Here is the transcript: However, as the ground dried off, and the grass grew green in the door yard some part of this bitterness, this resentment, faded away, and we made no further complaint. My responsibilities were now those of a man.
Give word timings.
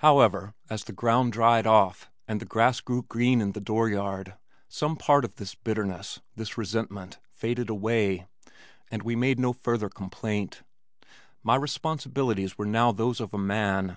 However, 0.00 0.52
as 0.68 0.84
the 0.84 0.92
ground 0.92 1.32
dried 1.32 1.66
off, 1.66 2.10
and 2.28 2.38
the 2.38 2.44
grass 2.44 2.82
grew 2.82 3.02
green 3.04 3.40
in 3.40 3.52
the 3.52 3.62
door 3.62 3.88
yard 3.88 4.34
some 4.68 4.94
part 4.94 5.24
of 5.24 5.36
this 5.36 5.54
bitterness, 5.54 6.20
this 6.36 6.58
resentment, 6.58 7.18
faded 7.32 7.70
away, 7.70 8.26
and 8.90 9.02
we 9.02 9.16
made 9.16 9.40
no 9.40 9.54
further 9.54 9.88
complaint. 9.88 10.62
My 11.42 11.54
responsibilities 11.56 12.58
were 12.58 12.66
now 12.66 12.92
those 12.92 13.20
of 13.20 13.32
a 13.32 13.38
man. 13.38 13.96